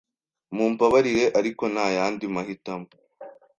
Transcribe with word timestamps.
Mumbabarire, 0.55 1.25
ariko 1.39 1.63
ntayandi 1.73 2.25
mahitamo. 2.35 2.87